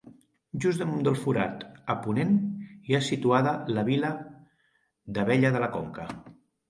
Just 0.63 0.79
damunt 0.83 1.03
del 1.07 1.17
forat, 1.25 1.65
a 1.93 1.95
ponent, 2.05 2.33
hi 2.89 2.95
ha 2.95 3.03
situada 3.09 3.55
la 3.77 3.85
vila 3.91 4.11
d'Abella 5.19 5.53
de 5.59 5.63
la 5.67 5.69
Conca. 5.77 6.09